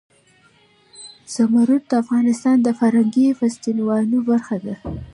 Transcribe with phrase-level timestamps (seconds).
[1.33, 4.75] زمرد د افغانستان د فرهنګي فستیوالونو برخه ده.